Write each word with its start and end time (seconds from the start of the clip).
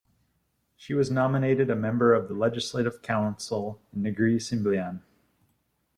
She 0.75 0.95
was 0.95 1.11
nominated 1.11 1.69
a 1.69 1.75
member 1.75 2.15
of 2.15 2.27
the 2.27 2.33
Legislative 2.33 3.03
Council 3.03 3.79
in 3.93 4.01
Negri 4.01 4.37
Sembilan. 4.39 5.03